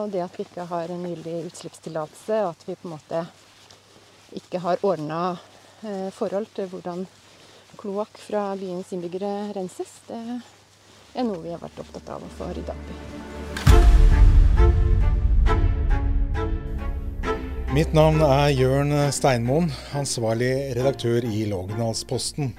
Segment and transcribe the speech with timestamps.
[0.00, 3.18] Og det at vi ikke har en gyldig utslippstillatelse, og at vi på en måte
[4.38, 5.18] ikke har ordna
[5.84, 7.02] eh, forhold til hvordan
[7.76, 10.16] kloakk fra byens innbyggere renses, det
[11.12, 12.96] er noe vi har vært opptatt av å få rydda opp i.
[17.76, 19.68] Mitt navn er Jørn Steinmoen,
[20.00, 22.54] ansvarlig redaktør i Lågendalsposten.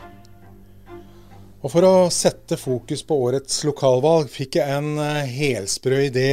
[1.65, 6.29] For å sette fokus på årets lokalvalg, fikk jeg en eh, helsprø idé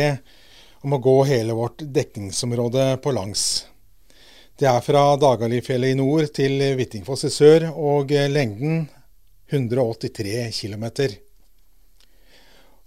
[0.84, 3.66] om å gå hele vårt dekningsområde på langs.
[4.58, 8.88] Det er fra Dagalifjellet i nord til Hvittingfoss i sør, og lengden
[9.48, 10.86] 183 km.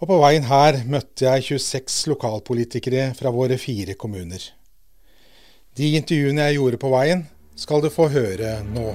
[0.02, 4.42] Og på veien her møtte jeg 26 lokalpolitikere fra våre fire kommuner.
[5.78, 7.24] De intervjuene jeg gjorde på veien,
[7.56, 8.92] skal du få høre nå.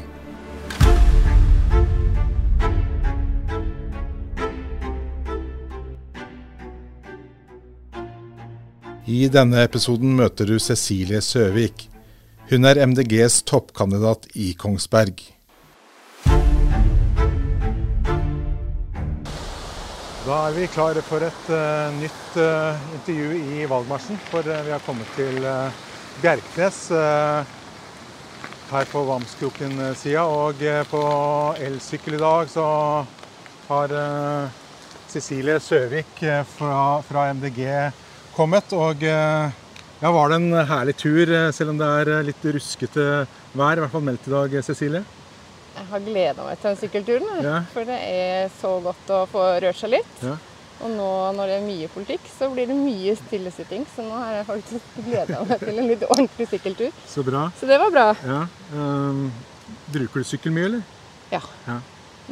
[9.06, 11.84] I denne episoden møter du Cecilie Søvik.
[12.50, 15.20] Hun er MDGs toppkandidat i Kongsberg.
[20.24, 24.18] Da er vi klare for et uh, nytt uh, intervju i valgmarsjen.
[24.26, 25.38] For uh, vi har kommet til
[26.24, 26.80] Bjerknes
[28.72, 30.24] her på Vamskroken-sida.
[30.26, 31.04] Og på
[31.62, 32.66] elsykkel i dag så
[33.68, 33.94] har
[35.14, 36.26] Cecilie Søvik
[36.56, 37.62] fra, fra MDG
[38.36, 38.72] kommet.
[38.76, 43.06] Og ja, var det en herlig tur, selv om det er litt ruskete
[43.56, 43.78] vær?
[43.78, 45.04] I hvert fall meldt i dag, Cecilie?
[45.76, 47.32] Jeg har gleda meg til den sykkelturen.
[47.44, 47.56] Ja.
[47.74, 50.22] For det er så godt å få rørt seg litt.
[50.24, 50.36] Ja.
[50.84, 53.84] Og nå når det er mye politikk, så blir det mye stillesitting.
[53.92, 56.96] Så nå har jeg faktisk gleda meg til en litt ordentlig sykkeltur.
[57.08, 57.46] Så bra.
[57.60, 58.06] Så det var bra.
[58.24, 58.40] Ja.
[58.72, 59.28] Um,
[59.92, 60.82] bruker du sykkel mye, eller?
[61.32, 61.42] Ja.
[61.68, 61.78] ja.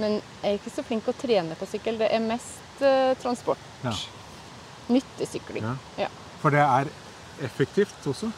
[0.01, 2.01] Men jeg er ikke så flink å trene på sykkel.
[2.01, 3.61] Det er mest uh, transport.
[3.85, 3.93] Ja.
[4.93, 5.65] Nyttesykling.
[5.65, 6.07] Ja.
[6.07, 6.11] ja.
[6.43, 6.91] For det er
[7.45, 8.31] effektivt også?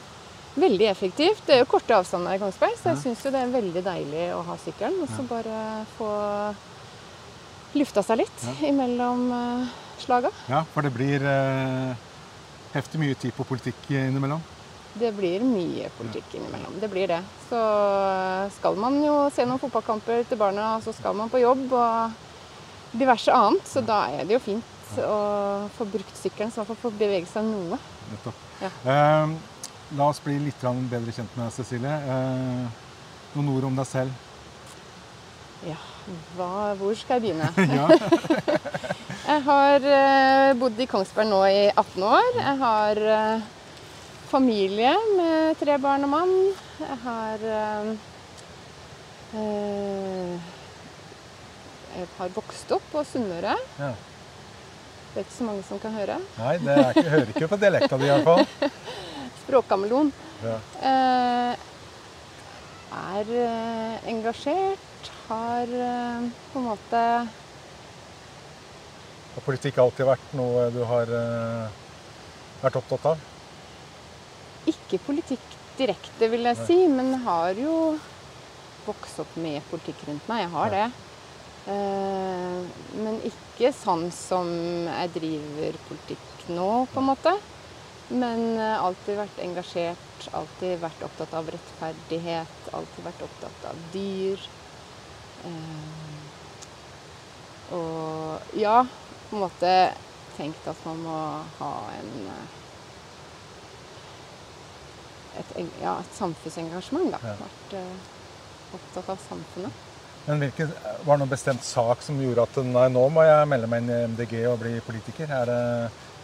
[0.56, 1.42] Veldig effektivt.
[1.44, 3.03] Det er jo korte avstander i Kongsberg, så jeg ja.
[3.03, 5.03] syns det er veldig deilig å ha sykkelen.
[5.05, 5.58] Og så bare
[5.98, 6.10] få
[7.76, 10.31] lufta seg litt imellom uh, slaga.
[10.48, 12.04] Ja, for det blir eh,
[12.72, 14.41] heftig mye tid på politikk innimellom?
[14.97, 16.78] Det blir mye politikk innimellom.
[16.81, 17.21] Det blir det.
[17.50, 17.60] Så
[18.56, 22.97] skal man jo se noen fotballkamper til barna, og så skal man på jobb og
[22.97, 23.69] diverse annet.
[23.69, 27.48] Så da er det jo fint å få brukt sykkelen, så man får bevege seg
[27.48, 27.78] noe.
[28.62, 28.70] Ja.
[28.70, 29.34] Eh,
[29.98, 31.97] la oss bli litt bedre kjent med Cecilie.
[32.14, 32.66] Eh,
[33.34, 34.24] noen ord om deg selv?
[35.66, 35.78] Ja,
[36.36, 37.50] hva, hvor skal jeg begynne?
[39.26, 42.26] Jeg har eh, bodd i Kongsberg nå i 18 år.
[42.38, 43.47] Jeg har uh,
[44.30, 46.34] familie med tre barn og mann.
[46.78, 47.91] Jeg har uh,
[51.97, 53.56] Jeg har vokst opp på Sunnmøre.
[53.80, 53.91] Ja.
[55.16, 56.19] Det er ikke så mange som kan høre.
[56.37, 58.43] Nei, det ikke, hører ikke på dialekta di iallfall.
[59.47, 60.10] Språkkameleon.
[60.44, 60.59] Ja.
[63.00, 63.31] er
[64.12, 65.09] engasjert.
[65.31, 67.00] Har på en måte
[69.37, 71.10] har politikk alltid vært noe du har
[72.60, 73.25] vært opptatt av?
[74.69, 76.69] Ikke politikk direkte, vil jeg Nei.
[76.69, 77.97] si, men har jo
[78.87, 80.44] vokst opp med politikk rundt meg.
[80.44, 80.87] Jeg har det.
[81.66, 82.62] Uh,
[83.03, 84.47] men ikke sånn som
[84.87, 87.32] jeg driver politikk nå, på en måte.
[88.09, 94.47] Men uh, alltid vært engasjert, alltid vært opptatt av rettferdighet, alltid vært opptatt av dyr.
[95.43, 96.16] Uh,
[97.75, 98.84] og ja,
[99.27, 99.72] på en måte
[100.37, 101.16] tenkt at man må
[101.59, 102.54] ha en eh,
[105.41, 105.50] et,
[105.83, 107.10] ja, et samfunnsengasjement.
[107.12, 107.19] da.
[107.43, 107.75] Vært
[108.77, 109.83] opptatt av samfunnet.
[110.26, 110.72] Men hvilken,
[111.04, 113.92] Var det noen bestemt sak som gjorde at nei, nå må jeg melde meg inn
[113.92, 115.31] i MDG og bli politiker?
[115.31, 115.60] Det,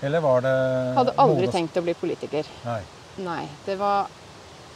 [0.02, 0.56] eller var det
[0.96, 1.54] Hadde aldri noen...
[1.54, 2.48] tenkt å bli politiker.
[2.66, 2.80] Nei.
[3.22, 4.10] nei det var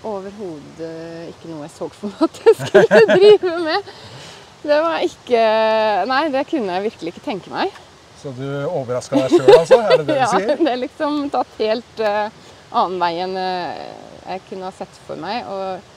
[0.06, 0.92] overhodet
[1.32, 3.90] ikke noe jeg så for meg at jeg skulle drive med.
[4.66, 5.42] Det var ikke
[6.10, 7.74] Nei, det kunne jeg virkelig ikke tenke meg.
[8.16, 9.80] Så du overraska deg sjøl, altså?
[9.82, 10.52] Er det det ja, du sier?
[10.54, 12.30] Ja, det er liksom tatt helt uh,
[12.70, 13.84] annen vei enn uh,
[14.26, 15.46] jeg kunne ha sett for meg.
[15.50, 15.95] Og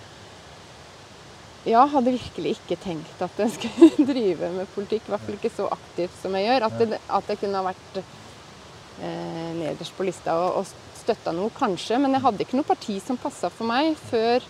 [1.67, 5.07] ja, hadde virkelig ikke tenkt at jeg skulle drive med politikk.
[5.07, 6.67] I hvert fall ikke så aktivt som jeg gjør.
[6.69, 11.51] At, det, at jeg kunne ha vært eh, nederst på lista og, og støtta noe,
[11.55, 11.99] kanskje.
[11.99, 14.45] Men jeg hadde ikke noe parti som passa for meg før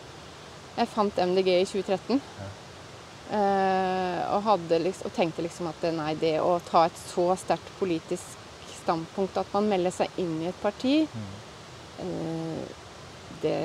[0.79, 2.21] jeg fant MDG i 2013.
[3.29, 8.37] Eh, og, liksom, og, tenkte liksom at nei, det å ta et så sterkt politisk
[8.79, 11.33] standpunkt at man melder seg inn i et parti, mm.
[13.41, 13.55] Det,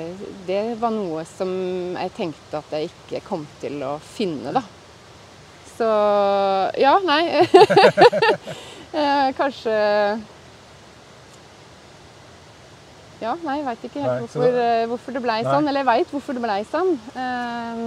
[0.47, 1.49] det, var noe som
[1.95, 4.61] jeg tenkte at jeg ikke kom til å finne, da.
[5.75, 5.87] Så
[6.79, 7.21] ja, nei.
[8.95, 9.75] uh, kanskje
[13.19, 15.67] Ja, nei, jeg veit ikke helt nei, hvorfor, da- eh, hvorfor det blei sånn.
[15.67, 16.91] Eller jeg veit hvorfor det blei sånn.
[17.15, 17.85] Eh,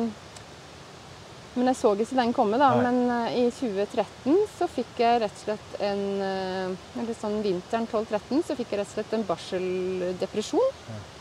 [1.59, 2.71] men jeg så ikke den komme, da.
[2.77, 2.87] Nei.
[2.87, 7.89] Men eh, i 2013 så fikk jeg rett og slett en eh, Eller sånn vinteren
[7.91, 10.69] 12-13 så fikk jeg rett og slett en barseldepresjon.
[10.95, 11.18] Eh,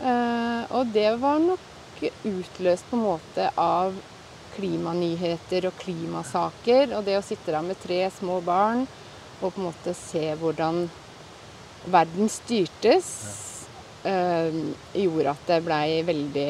[0.00, 3.94] og det var nok utløst på en måte av
[4.56, 6.94] klimanyheter og klimasaker.
[6.96, 8.84] Og det å sitte der med tre små barn
[9.40, 10.84] og på en måte se hvordan
[11.92, 13.08] verden styrtes,
[14.04, 14.54] eh,
[14.96, 16.48] gjorde at jeg blei veldig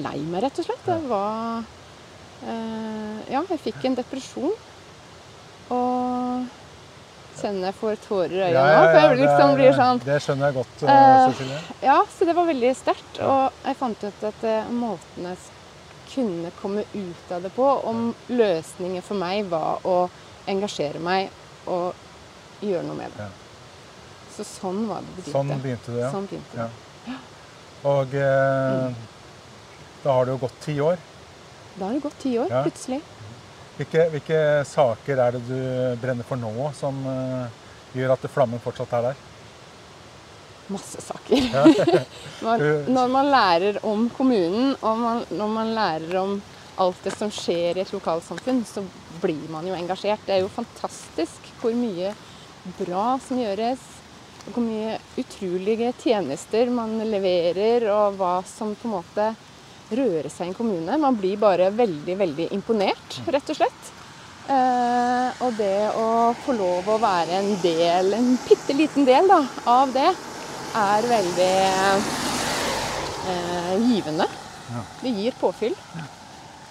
[0.00, 0.86] lei meg, rett og slett.
[0.86, 1.62] Det var
[2.46, 4.56] eh, Ja, jeg fikk en depresjon.
[5.70, 6.59] Og
[7.38, 8.82] kjenner jeg får tårer i øynene nå.
[8.90, 12.48] For jeg liksom blir sånn Det skjønner jeg godt, eh, Uh, Ja, så det var
[12.50, 13.20] veldig sterkt.
[13.24, 15.36] Og jeg fant ut at uh, måten jeg
[16.10, 19.98] kunne komme ut av det på, om løsningen for meg var å
[20.50, 21.30] engasjere meg
[21.70, 21.94] og
[22.64, 23.28] gjøre noe med det.
[23.28, 23.30] Ja.
[24.34, 25.36] Så sånn var det begynte.
[25.36, 25.94] Sånn begynte.
[25.94, 26.10] det, ja.
[26.10, 26.66] Sånn begynte det.
[26.66, 27.18] ja.
[27.90, 28.96] Og mm.
[30.02, 30.98] da har det jo gått ti år.
[31.76, 32.62] Da har det gått ti år, Ja.
[32.66, 33.00] plutselig.
[33.80, 34.38] Hvilke, hvilke
[34.68, 35.60] saker er det du
[36.02, 37.60] brenner for nå, som eh,
[37.96, 39.22] gjør at flammen fortsatt er der?
[40.68, 41.46] Masse saker.
[41.48, 41.62] Ja.
[42.44, 46.36] Man, når man lærer om kommunen, og man, når man lærer om
[46.80, 48.84] alt det som skjer i et lokalsamfunn, så
[49.20, 50.22] blir man jo engasjert.
[50.24, 52.14] Det er jo fantastisk hvor mye
[52.78, 53.82] bra som gjøres.
[54.46, 59.32] Hvor mye utrolige tjenester man leverer, og hva som på en måte
[59.90, 60.98] rører seg i en kommune.
[61.00, 63.90] Man blir bare veldig, veldig imponert, rett og slett.
[64.50, 69.40] Eh, og det å få lov å være en del, en bitte liten del da,
[69.70, 70.10] av det,
[70.80, 71.54] er veldig
[73.30, 74.26] eh, givende.
[74.70, 74.82] Ja.
[75.02, 75.76] Det gir påfyll.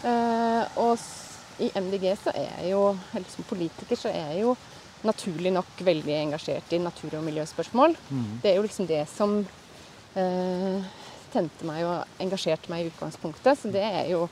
[0.03, 0.99] Eh, og
[1.59, 2.83] i MDG så er jeg jo,
[3.13, 4.55] eller som politiker så er jeg jo
[5.07, 7.95] naturlig nok veldig engasjert i natur- og miljøspørsmål.
[8.09, 8.31] Mm.
[8.43, 9.37] Det er jo liksom det som
[10.19, 10.89] eh,
[11.33, 13.59] tente meg og engasjerte meg i utgangspunktet.
[13.59, 14.25] Så det er jo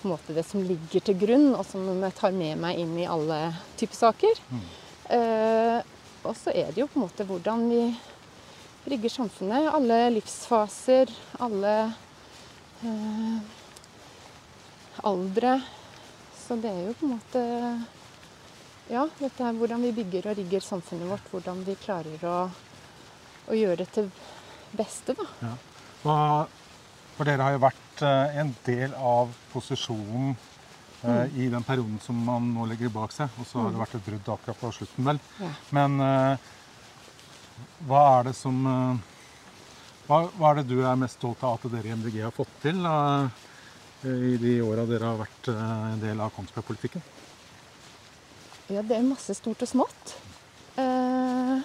[0.00, 2.94] på en måte det som ligger til grunn, og som jeg tar med meg inn
[2.98, 3.40] i alle
[3.80, 4.44] typer saker.
[5.12, 5.78] Eh,
[6.24, 7.82] og så er det jo på en måte hvordan vi
[8.90, 9.68] rigger samfunnet.
[9.74, 11.12] Alle livsfaser,
[11.44, 11.74] alle
[12.84, 13.38] eh,
[15.04, 15.60] aldre.
[16.40, 17.46] Så det er jo på en måte
[18.90, 21.28] Ja, dette er hvordan vi bygger og rigger samfunnet vårt.
[21.30, 22.38] Hvordan vi klarer å,
[23.46, 24.08] å gjøre det til
[24.74, 25.26] beste, da.
[25.44, 25.52] Ja.
[26.02, 26.46] Hva,
[27.16, 30.32] for dere har jo vært eh, en del av posisjonen
[31.02, 31.36] mm.
[31.36, 33.28] i den perioden som man nå legger bak seg.
[33.40, 35.22] Og så har det vært et brudd akkurat på slutten, vel.
[35.40, 35.52] Ja.
[35.76, 36.50] Men eh,
[37.88, 38.64] hva er det som
[40.10, 42.50] hva, hva er det du er mest stolt av at dere i MDG har fått
[42.64, 43.30] til uh,
[44.02, 47.04] i de åra dere har vært uh, en del av Kongsberg-politikken?
[48.74, 50.14] Ja, det er masse stort og smått.
[50.74, 51.62] Uh,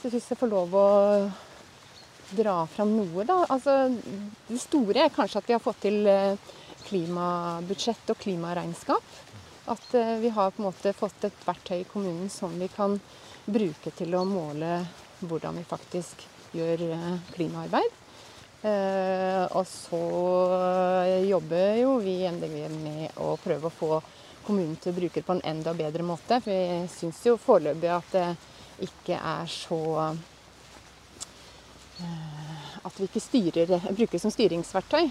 [0.00, 0.88] så hvis jeg får lov å
[2.36, 3.40] dra fram noe, da.
[3.52, 3.88] Altså,
[4.48, 6.54] det store er kanskje at vi har fått til eh,
[6.84, 9.16] klimabudsjett og klimaregnskap.
[9.72, 12.98] At eh, vi har på en måte fått et verktøy i kommunen som vi kan
[13.44, 14.80] bruke til å måle
[15.24, 16.26] hvordan vi faktisk
[16.56, 18.00] gjør eh, klimaarbeid.
[18.64, 19.98] Og så
[21.28, 23.98] jobber jo vi i MDG med å prøve å få
[24.46, 26.38] kommunen til å bruke det på en enda bedre måte.
[26.40, 28.24] For vi syns jo foreløpig at det
[28.88, 29.82] ikke er så
[32.84, 35.08] At vi ikke styrer, bruker som styringsverktøy.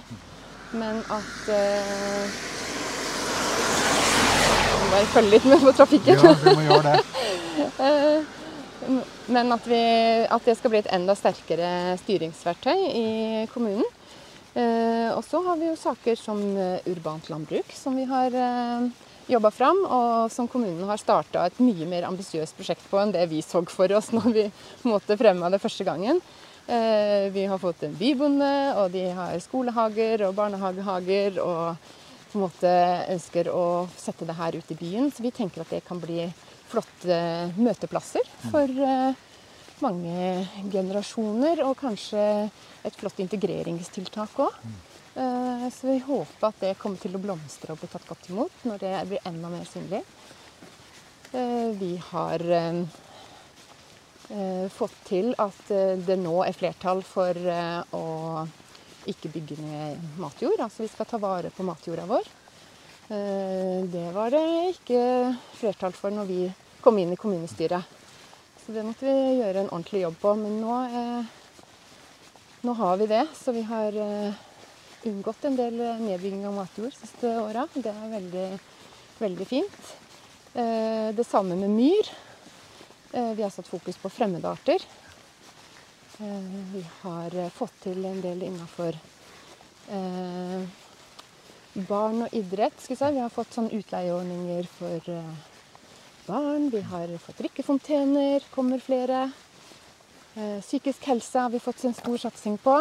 [0.77, 2.38] Men at eh,
[4.84, 6.22] må bare følge litt med på trafikken.
[6.22, 7.01] Ja, må gjøre det.
[9.34, 9.79] Men at, vi,
[10.27, 13.08] at det skal bli et enda sterkere styringsverktøy i
[13.53, 13.86] kommunen.
[14.53, 18.89] Eh, og så har vi jo saker som eh, urbant landbruk, som vi har eh,
[19.31, 23.24] jobba fram, og som kommunen har starta et mye mer ambisiøst prosjekt på enn det
[23.31, 26.22] vi så for oss når vi på en måte fremma det første gangen.
[26.67, 31.41] Eh, vi har fått en bybonde, og de har skolehager og barnehagehager.
[31.43, 31.75] og
[32.34, 32.70] på en måte
[33.13, 35.12] ønsker å sette det her ut i byen.
[35.13, 36.25] Så vi tenker at det kan bli
[36.72, 37.17] flotte
[37.53, 39.13] møteplasser for eh,
[39.84, 41.62] mange generasjoner.
[41.67, 42.24] Og kanskje
[42.82, 44.58] et flott integreringstiltak òg.
[45.13, 48.65] Eh, så vi håper at det kommer til å blomstre og bli tatt godt imot
[48.65, 50.01] når det blir enda mer synlig.
[51.34, 52.41] Vi har
[54.74, 58.46] fått til at eh, det nå er flertall for eh, å
[59.12, 60.62] ikke bygge ned matjord.
[60.63, 62.30] Altså vi skal ta vare på matjorda vår.
[63.10, 64.46] Eh, Det var det
[64.77, 65.01] ikke
[65.60, 66.42] flertall for når vi
[66.82, 67.84] kom inn i kommunestyret.
[68.63, 70.36] Så det måtte vi gjøre en ordentlig jobb på.
[70.39, 71.25] Men nå, eh,
[72.63, 73.25] nå har vi det.
[73.36, 74.34] Så vi har eh,
[75.03, 77.68] unngått en del nedbygging av matjord de siste åra.
[77.75, 78.48] Det er veldig,
[79.20, 79.82] veldig fint.
[80.56, 82.08] Eh, Det samme med myr.
[83.13, 84.82] Eh, Vi har satt fokus på fremmedarter.
[86.20, 86.39] Eh,
[86.74, 88.98] vi har eh, fått til en del innafor
[91.74, 92.79] barn og idrett.
[92.79, 92.96] Si.
[92.96, 95.10] vi har fått sånn utleieordninger for
[96.25, 96.70] barn.
[96.72, 99.25] Vi har fått drikkefontener, kommer flere.
[100.34, 102.77] Psykisk helse har vi fått en stor satsing på.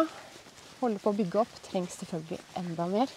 [0.79, 1.59] Holder på å bygge opp.
[1.67, 3.13] Trengs selvfølgelig enda mer.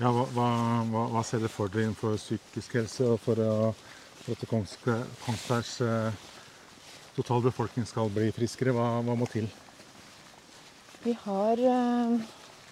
[0.00, 0.50] Ja, hva, hva,
[1.12, 3.74] hva, ser dere for dere innenfor psykisk helse og for, å,
[4.30, 6.12] for at Kongsbergs totale
[7.16, 8.72] total befolkning skal bli friskere?
[8.76, 9.48] Hva, hva må til?
[11.02, 12.14] Vi har eh,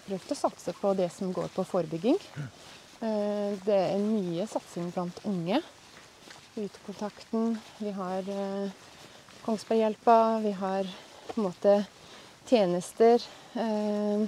[0.05, 2.17] prøvd å satse på det som går på forebygging.
[2.39, 5.59] Eh, det er mye satsing blant unge.
[6.55, 7.57] Utekontakten.
[7.79, 8.71] Vi har eh,
[9.43, 10.17] Kongsberghjelpa.
[10.45, 10.89] Vi har
[11.29, 11.75] på en måte
[12.49, 13.25] tjenester.
[13.59, 14.27] Eh,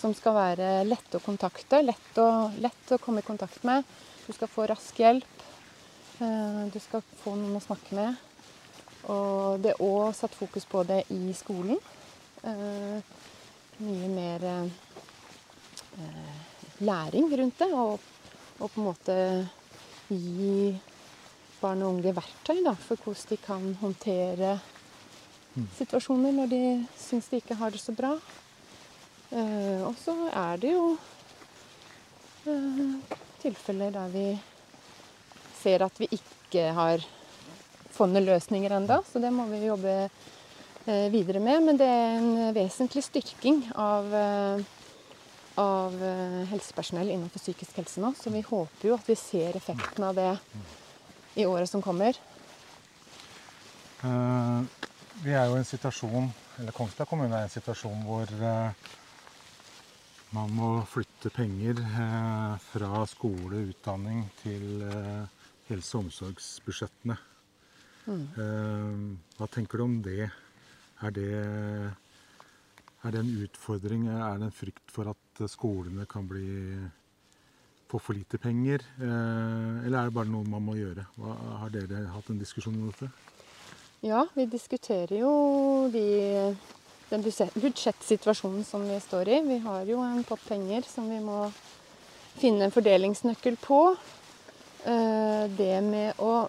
[0.00, 3.84] som skal være lette å kontakte, lett å, lett å komme i kontakt med.
[4.24, 5.39] Du skal få rask hjelp.
[6.20, 8.16] Eh, du skal få noen å snakke med.
[9.08, 11.78] Og det er òg satt fokus på det i skolen.
[12.44, 12.98] Eh,
[13.80, 14.66] mye mer eh,
[16.84, 17.96] læring rundt det, og,
[18.58, 19.16] og, på en måte
[20.10, 20.76] gi
[21.62, 24.52] barn og unge verktøy da, for hvordan de kan håndtere
[25.56, 25.66] mm.
[25.78, 26.62] situasjoner når de
[27.00, 28.12] syns de ikke har det så bra.
[29.30, 30.96] Og så er det jo
[33.38, 34.24] tilfeller der vi
[35.60, 37.04] ser at vi ikke har
[37.94, 41.62] funnet løsninger ennå, så det må vi jobbe uh, videre med.
[41.66, 44.14] Men det er en vesentlig styrking av,
[45.60, 45.96] av
[46.50, 50.30] helsepersonell innenfor psykisk helse nå, så vi håper jo at vi ser effekten av det
[51.40, 52.16] i året som kommer.
[55.20, 58.32] vi er jo i en situasjon, eller Kongsberg kommune er i en situasjon hvor
[60.30, 65.39] man må flytte penger eh, fra skole, utdanning til eh,
[65.70, 67.16] helse- og omsorgsbudsjettene.
[68.06, 68.22] Mm.
[68.44, 69.02] Eh,
[69.38, 70.30] hva tenker du om det?
[71.00, 71.28] Er det
[73.00, 74.08] er det en utfordring?
[74.12, 76.76] Er det en frykt for at skolene kan bli
[77.88, 78.84] få for lite penger?
[79.00, 81.06] Eller er det bare noe man må gjøre?
[81.16, 83.08] Hva, har dere hatt en diskusjon om dette?
[84.04, 85.32] Ja, vi diskuterer jo
[85.92, 86.04] de
[87.10, 89.40] den budsjettsituasjonen som vi står i.
[89.48, 91.48] Vi har jo en pott penger som vi må
[92.38, 93.80] finne en fordelingsnøkkel på.
[94.84, 96.48] Eh, det med å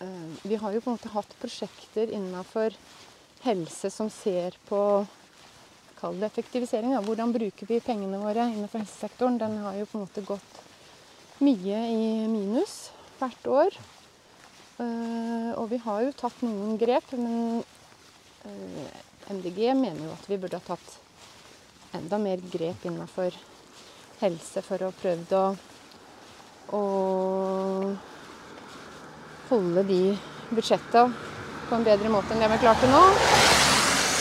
[0.00, 2.76] eh, Vi har jo på en måte hatt prosjekter innafor
[3.44, 5.04] helse som ser på
[6.00, 6.94] Kall det effektivisering.
[6.94, 7.02] Da.
[7.04, 9.36] Hvordan bruker vi pengene våre innenfor helsesektoren?
[9.36, 10.60] Den har jo på en måte gått
[11.44, 12.86] mye i minus
[13.18, 13.76] hvert år.
[14.80, 17.60] Eh, og vi har jo tatt noen grep, men
[19.28, 20.96] MDG mener jo at vi burde ha tatt
[22.00, 23.36] enda mer grep innenfor
[24.20, 25.52] helse for å prøve å,
[26.76, 26.84] å
[29.50, 30.02] holde de
[30.50, 31.08] budsjetta
[31.68, 33.00] på en bedre måte enn det vi klarte nå.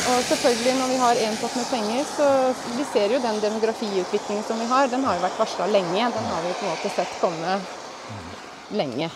[0.09, 2.27] Og selvfølgelig når vi har én pott med penger, så
[2.73, 6.07] vi ser jo den demografiutviklingen som vi har, den har jo vært varsla lenge.
[6.15, 7.59] Den har vi på en måte sett komme
[8.73, 9.09] lenge.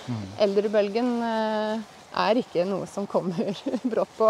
[0.44, 1.94] Eldrebølgen eh,
[2.25, 3.54] er ikke noe som kommer
[3.94, 4.30] brått på.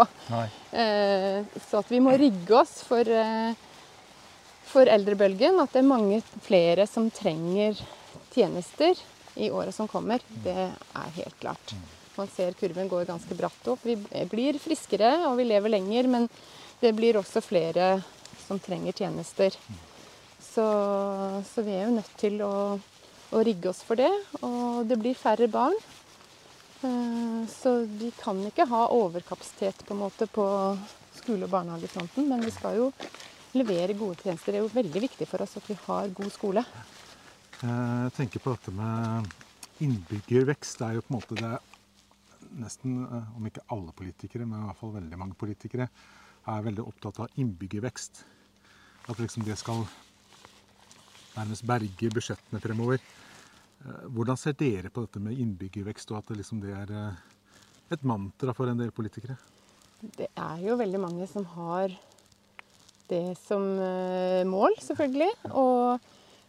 [0.72, 3.52] Eh, så at vi må rigge oss for, eh,
[4.70, 5.60] for eldrebølgen.
[5.60, 7.80] At det er mange flere som trenger
[8.34, 8.98] tjenester
[9.34, 10.22] i året som kommer.
[10.44, 11.74] Det er helt klart.
[12.14, 13.82] Man ser kurven går ganske bratt opp.
[13.82, 13.96] Vi
[14.30, 16.28] blir friskere og vi lever lenger, men
[16.80, 17.96] det blir også flere
[18.44, 19.56] som trenger tjenester.
[20.38, 20.66] Så,
[21.48, 22.54] så vi er jo nødt til å,
[23.34, 24.10] å rigge oss for det.
[24.42, 25.74] Og det blir færre barn.
[26.84, 30.46] Eh, så vi kan ikke ha overkapasitet på en måte på
[31.16, 32.90] skole- og barnehagefronten, men vi skal jo
[33.54, 34.52] levere gode tjenester.
[34.52, 36.64] Det er jo veldig viktig for oss at vi har god skole.
[37.64, 39.30] Jeg tenker på dette med
[39.80, 40.78] innbyggervekst.
[40.78, 41.52] Det er jo på en måte det
[42.60, 45.88] nesten, eh, om ikke alle politikere, men i hvert fall veldig mange politikere,
[46.44, 48.24] er veldig opptatt av innbyggervekst.
[49.08, 49.86] At liksom det skal
[51.34, 53.00] nærmest berge budsjettene fremover.
[53.84, 57.22] Eh, hvordan ser dere på dette med innbyggervekst, og at det, liksom det er eh,
[57.96, 59.36] et mantra for en del politikere?
[60.04, 61.92] Det er jo veldig mange som har
[63.08, 65.32] det som eh, mål, selvfølgelig.
[65.52, 66.00] Og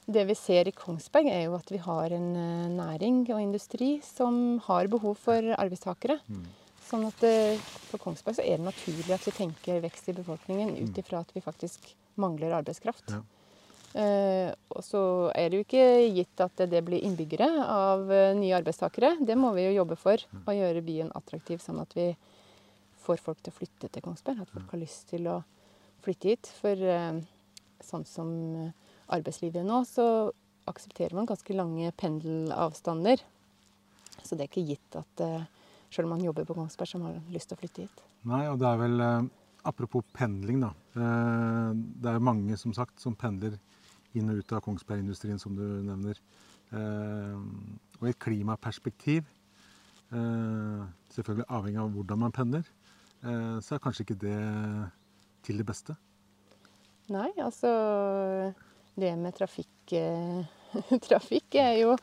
[0.06, 2.30] det vi ser i Kongsberg, er jo at vi har en
[2.78, 6.20] næring og industri som har behov for arbeidstakere.
[6.30, 6.46] Mm.
[6.86, 7.24] Sånn at
[7.88, 11.00] for Kongsberg så er det naturlig at vi tenker vekst i befolkningen ut mm.
[11.02, 11.90] ifra at vi faktisk
[12.22, 13.10] mangler arbeidskraft.
[13.10, 13.24] Ja.
[13.96, 15.84] Eh, og så er det jo ikke
[16.18, 19.14] gitt at det blir innbyggere av eh, nye arbeidstakere.
[19.24, 20.20] Det må vi jo jobbe for.
[20.20, 22.10] Å gjøre byen attraktiv, sånn at vi
[23.06, 24.44] får folk til å flytte til Kongsberg.
[24.44, 25.38] At folk har lyst til å
[26.04, 26.52] flytte hit.
[26.60, 27.22] For eh,
[27.86, 28.34] sånn som
[29.14, 30.32] arbeidslivet nå, så
[30.70, 33.22] aksepterer man ganske lange pendelavstander.
[34.24, 35.24] Så det er ikke gitt at
[35.96, 38.04] selv om man jobber på Kongsberg, som har lyst til å flytte hit.
[38.28, 39.34] Nei, og det er vel eh,
[39.66, 40.68] Apropos pendling, da.
[40.94, 43.56] Eh, det er mange som sagt som pendler
[44.14, 46.20] inn og ut av Kongsberg-industrien, som du nevner.
[46.70, 47.40] Eh,
[47.98, 49.26] og i et klimaperspektiv,
[50.14, 50.84] eh,
[51.16, 52.70] selvfølgelig avhengig av hvordan man pendler,
[53.24, 54.38] eh, så er kanskje ikke det
[55.48, 55.98] til det beste.
[57.10, 57.74] Nei, altså
[58.96, 60.44] Det med trafikk eh,
[61.08, 61.96] Trafikk er jo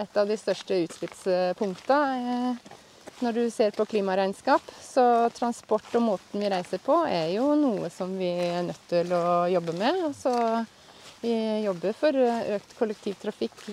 [0.00, 2.76] et av de største utslippspunktene eh,
[3.20, 4.64] når du ser på klimaregnskap.
[4.80, 5.02] Så
[5.36, 9.44] transport og måten vi reiser på er jo noe som vi er nødt til å
[9.52, 10.06] jobbe med.
[10.16, 10.32] Så
[11.20, 11.34] vi
[11.66, 12.16] jobber for
[12.56, 13.66] økt kollektivtrafikk.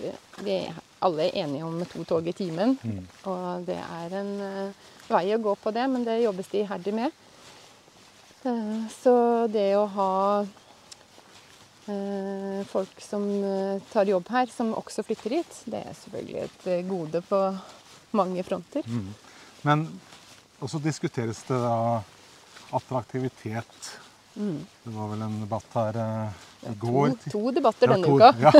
[0.43, 2.75] Vi er alle enige om to tog i timen.
[2.84, 3.07] Mm.
[3.31, 6.96] Og det er en eh, vei å gå på det, men det jobbes det iherdig
[7.00, 7.24] med.
[8.93, 9.13] Så
[9.51, 10.12] det å ha
[12.67, 16.84] folk som eh, tar jobb her, som også flytter hit, det er selvfølgelig et eh,
[16.88, 17.39] gode på
[18.17, 18.84] mange fronter.
[18.88, 19.13] Mm.
[19.67, 19.86] Men
[20.63, 22.01] også diskuteres det da
[22.77, 23.91] attraktivitet.
[24.38, 24.60] Mm.
[24.84, 27.15] Det var vel en debatt her eh, i går.
[27.27, 28.29] To, to debatter Ja, denne to- uka.
[28.41, 28.51] Ja.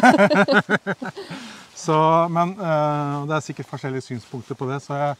[1.86, 1.98] så,
[2.34, 5.18] men eh, det er sikkert forskjellige synspunkter på det, så jeg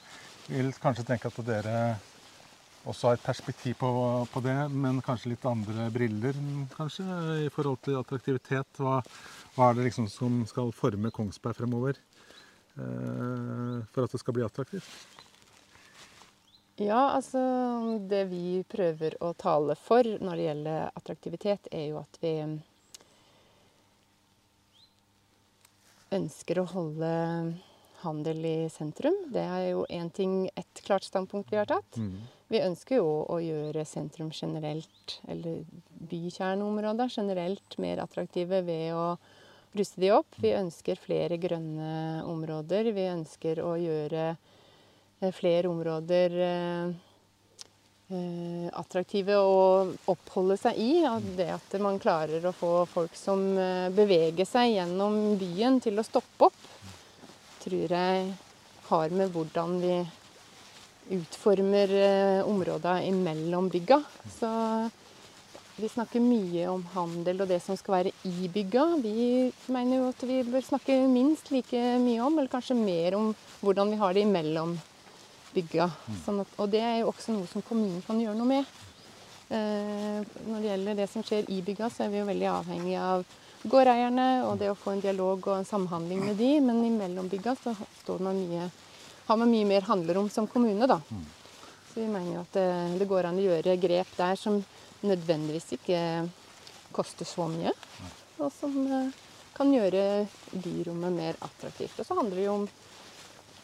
[0.48, 1.80] vil kanskje tenke at dere
[2.88, 3.90] også har et perspektiv på,
[4.32, 6.38] på det, men kanskje litt andre briller
[6.76, 7.06] kanskje,
[7.46, 8.80] i forhold til attraktivitet.
[8.80, 9.02] Hva,
[9.56, 14.46] hva er det liksom som skal forme Kongsberg fremover eh, for at det skal bli
[14.48, 14.90] attraktivt?
[16.78, 17.42] Ja, altså
[18.06, 22.36] det vi prøver å tale for når det gjelder attraktivitet, er jo at vi
[26.14, 27.10] ønsker å holde
[28.04, 29.18] handel i sentrum.
[29.34, 31.98] Det er jo én ting, ett klart standpunkt vi har tatt.
[32.48, 35.66] Vi ønsker jo å gjøre sentrum generelt, eller
[36.08, 39.18] bykjerneområder generelt, mer attraktive ved å
[39.76, 40.38] ruste de opp.
[40.40, 42.92] Vi ønsker flere grønne områder.
[42.96, 46.94] Vi ønsker å gjøre eh, flere områder eh,
[48.16, 49.58] eh, attraktive å
[50.14, 50.92] oppholde seg i.
[51.36, 53.44] Det at man klarer å få folk som
[53.98, 56.64] beveger seg gjennom byen til å stoppe opp,
[57.66, 58.32] tror jeg
[58.88, 59.98] har med hvordan vi
[61.14, 64.02] utformer eh, områder imellom bygga.
[64.40, 64.50] Så
[65.78, 68.86] vi snakker mye om handel og det som skal være i bygga.
[69.04, 73.34] Vi mener jo at vi bør snakke minst like mye om, eller kanskje mer om
[73.62, 74.78] hvordan vi har det imellom
[75.54, 75.90] bygga.
[76.26, 78.78] Sånn at, og det er jo også noe som kommunen kan gjøre noe med.
[79.48, 82.98] Eh, når det gjelder det som skjer i bygga, så er vi jo veldig avhengig
[83.00, 83.24] av
[83.68, 87.56] gårdeierne og det å få en dialog og en samhandling med de, men imellom bygga
[87.62, 88.68] så står man mye,
[89.28, 91.00] har man mye mer handlerom som kommune, da.
[91.92, 92.68] Så vi mener jo at det,
[93.02, 94.60] det går an å gjøre grep der som
[95.04, 96.02] nødvendigvis ikke
[96.96, 97.74] koster så mye,
[98.40, 99.10] og som eh,
[99.58, 100.04] kan gjøre
[100.54, 101.98] byrommet mer attraktivt.
[102.00, 102.68] Og så handler det jo om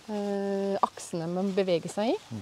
[0.09, 2.41] eh, aksene man beveger seg i.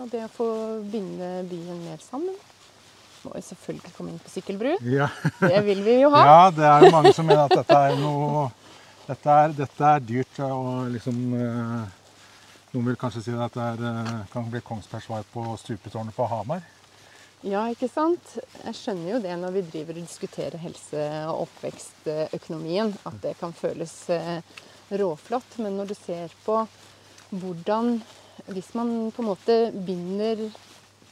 [0.00, 0.48] Og det å få
[0.88, 2.34] binde byen mer sammen.
[3.22, 4.72] Må jo selvfølgelig komme inn på sykkelbru.
[4.90, 5.06] Ja.
[5.38, 6.22] Det vil vi jo ha.
[6.30, 8.48] Ja, det er jo mange som mener at dette er noe
[9.02, 10.40] Dette er, dette er dyrt.
[10.46, 12.01] Og liksom eh,
[12.72, 16.24] Noen vil kanskje si at det er, eh, kan bli Kongsbergs svar på stupetårnet på
[16.24, 16.62] Hamar.
[17.44, 18.38] Ja, ikke sant?
[18.64, 23.52] Jeg skjønner jo det når vi driver og diskuterer helse- og oppvekstøkonomien, at det kan
[23.52, 24.40] føles eh,
[24.88, 25.58] råflott.
[25.58, 26.66] Men når du ser på
[27.32, 28.02] hvordan
[28.46, 30.50] Hvis man på en måte binder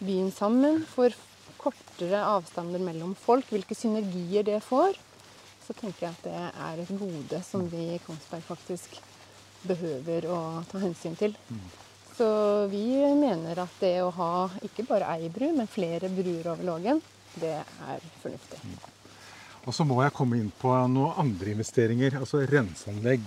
[0.01, 1.13] byen sammen, får
[1.59, 4.97] kortere avstander mellom folk, hvilke synergier det får,
[5.67, 8.97] så tenker jeg at det er et gode som vi i Kongsberg faktisk
[9.67, 11.37] behøver å ta hensyn til.
[12.17, 12.29] Så
[12.69, 12.85] vi
[13.17, 14.33] mener at det å ha
[14.67, 17.01] ikke bare ei bru, men flere bruer over Lågen,
[17.41, 18.61] det er fornuftig.
[19.69, 23.25] Og så må jeg komme inn på noen andre investeringer, altså renseanlegg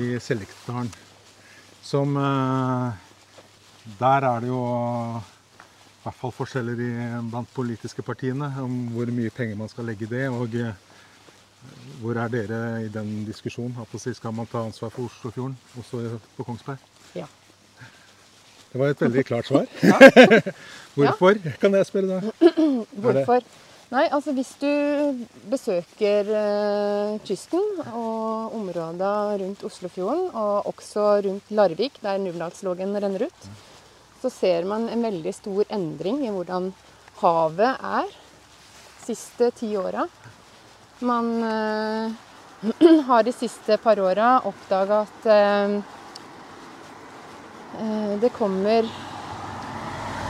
[0.00, 0.90] i Seljektdalen.
[1.82, 2.92] Som eh,
[3.98, 6.90] Der er det jo i hvert fall forskjeller i,
[7.30, 10.24] blant politiske partiene om hvor mye penger man skal legge i det.
[10.32, 10.72] Og eh,
[12.02, 13.76] hvor er dere i den diskusjonen?
[13.98, 16.78] Skal man ta ansvar for Oslofjorden også på Kongsberg?
[17.14, 17.26] Ja.
[18.72, 19.66] Det var et veldig klart svar.
[19.82, 19.98] Ja.
[20.96, 22.32] Hvorfor, kan jeg spørre da?
[23.04, 23.44] Hvorfor?
[23.92, 24.68] Nei, altså hvis du
[25.52, 33.48] besøker eh, kysten og områder rundt Oslofjorden, og også rundt Larvik, der Nuvdalslågen renner ut,
[34.22, 36.70] så ser man en veldig stor endring i hvordan
[37.20, 38.12] havet er
[39.02, 40.06] siste ti åra.
[41.02, 42.12] Man eh,
[43.06, 45.74] har de siste par åra oppdaga at eh,
[47.82, 48.86] eh, det kommer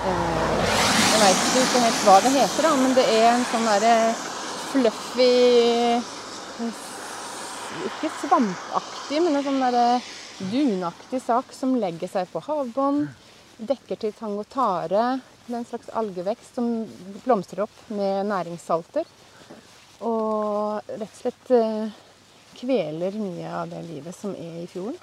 [0.03, 3.97] Jeg veit ikke helt hva det heter, da, men det er en sånn derre
[4.73, 5.29] fluffy
[7.91, 10.01] Ikke svampaktig, men en sånn derre
[10.51, 13.13] dunaktig sak som legger seg på havbånd.
[13.63, 15.21] dekker til tang og tare.
[15.45, 16.73] Det er en slags algevekst som
[17.23, 19.07] blomstrer opp med næringssalter.
[20.03, 21.99] Og rett og slett eh,
[22.59, 24.99] kveler mye av det livet som er i fjorden.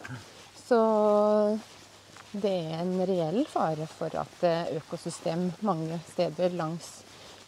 [0.60, 0.80] Så
[2.32, 7.00] det er en reell fare for at eh, økosystem mange steder langs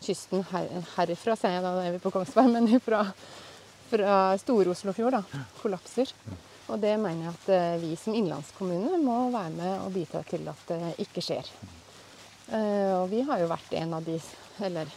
[0.02, 3.04] kysten her, herifra, sier jeg da, da er vi på Kongsberg, men fra,
[3.92, 6.16] fra Stor-Oslofjord, da, kollapser.
[6.72, 10.48] Og det mener jeg at eh, vi som innlandskommune må være med og bidra til
[10.50, 11.56] at det ikke skjer.
[12.52, 14.18] Og vi har jo vært en av de,
[14.68, 14.90] eller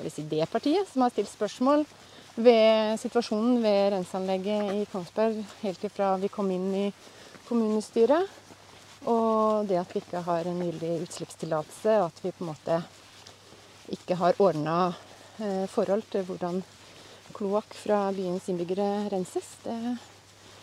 [0.00, 1.84] jeg vil si det partiet, som har stilt spørsmål
[2.40, 6.86] ved situasjonen ved renseanlegget i Kongsberg helt ifra vi kom inn i
[7.48, 8.38] kommunestyret.
[9.10, 12.80] Og det at vi ikke har en gyldig utslippstillatelse, og at vi på en måte
[13.92, 14.78] ikke har ordna
[15.40, 16.62] eh, forhold til hvordan
[17.36, 19.76] kloakk fra byens innbyggere renses, det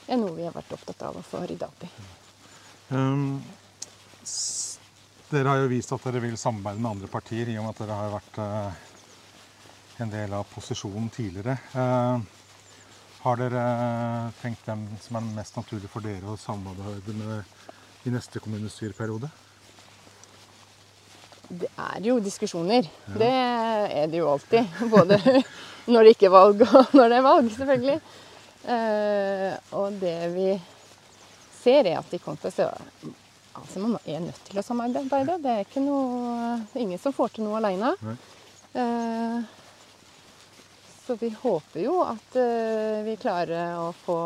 [0.08, 1.94] er noe vi har vært opptatt av å få rydda opp i.
[2.90, 3.42] Um,
[5.30, 7.82] dere har jo vist at dere vil samarbeide med andre partier, i og med at
[7.84, 8.87] dere har vært uh,
[10.02, 11.58] en del av posisjonen tidligere.
[11.74, 12.20] Uh,
[13.24, 13.64] har dere
[14.42, 19.30] tenkt hvem som er mest naturlig for dere å samarbeide med i neste kommunestyreperiode?
[21.48, 22.88] Det er jo diskusjoner.
[23.08, 23.18] Ja.
[23.24, 23.34] Det
[24.04, 24.80] er det jo alltid.
[24.96, 25.20] Både
[25.88, 28.00] når det ikke er valg, og når det er valg, selvfølgelig.
[28.68, 30.50] Uh, og det vi
[31.58, 32.20] ser, er at i
[32.52, 32.68] se
[33.58, 35.40] altså man er nødt til å samarbeide.
[35.42, 37.96] Det er ikke noe, ingen som får til noe aleine.
[41.08, 44.18] Så vi håper jo at uh, vi klarer å få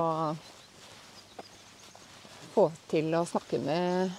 [2.51, 4.11] få til å snakke med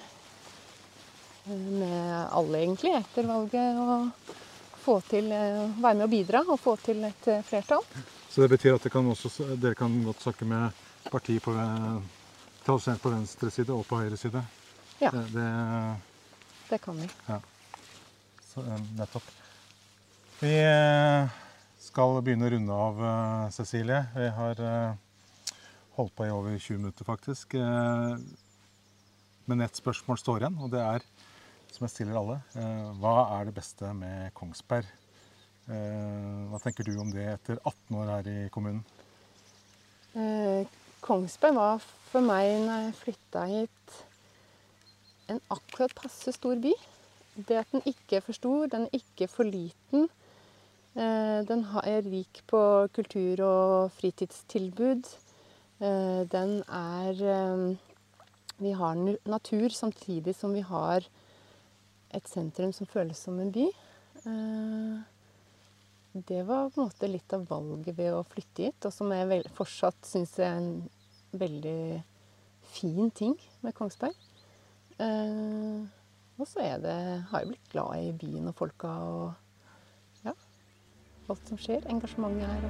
[1.45, 3.79] med alle, egentlig, etter valget.
[3.79, 4.11] Og
[4.83, 7.85] få til, eh, være med å bidra og få til et eh, flertall.
[8.31, 11.55] Så det betyr at dere kan, også, dere kan godt snakke med partier på,
[12.67, 14.43] på venstre side og på høyre side?
[14.99, 15.11] Ja.
[15.11, 15.47] Det, det,
[16.71, 17.07] det kan vi.
[17.29, 17.39] Ja.
[18.49, 19.31] Så, eh, nettopp.
[20.41, 20.57] Vi
[21.83, 23.03] skal begynne å runde av,
[23.55, 24.05] Cecilie.
[24.15, 24.63] Vi har
[25.99, 27.59] holdt på i over 20 minutter, faktisk.
[29.51, 31.03] Men ett spørsmål står igjen, og det er
[31.73, 32.39] som jeg stiller alle.
[32.59, 34.89] Eh, hva er det beste med Kongsberg?
[35.73, 38.83] Eh, hva tenker du om det etter 18 år her i kommunen?
[40.13, 40.69] Eh,
[41.03, 44.01] Kongsberg var for meg, når jeg flytta hit,
[45.33, 46.75] en akkurat passe stor by.
[47.35, 50.11] Det at den ikke er for stor, den er ikke for liten.
[50.95, 52.61] Den er rik på
[52.93, 55.09] kultur- og fritidstilbud.
[55.81, 57.23] Den er
[58.59, 58.95] Vi har
[59.27, 61.09] natur samtidig som vi har
[62.13, 63.67] et sentrum som føles som en by.
[64.23, 65.01] Eh,
[66.29, 69.47] det var på en måte litt av valget ved å flytte hit, og som jeg
[69.57, 70.73] fortsatt syns er en
[71.33, 72.03] veldig
[72.75, 74.17] fin ting med Kongsberg.
[75.01, 75.81] Eh,
[76.39, 79.42] og så har jeg blitt glad i byen og folka og
[81.31, 81.83] alt som skjer.
[81.93, 82.63] Engasjementet her.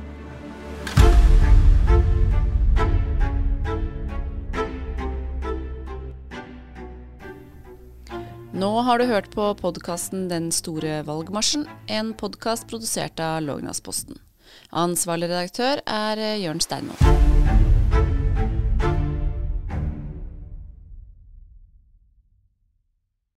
[8.53, 14.21] Nå har du hørt på podkasten Den store valgmarsjen, en podkast produsert av Lågnadsposten.
[14.71, 17.32] Ansvarlig redaktør er Jørn Steinmoen.